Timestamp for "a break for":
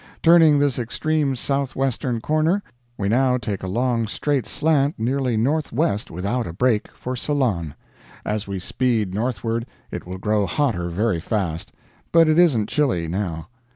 6.47-7.15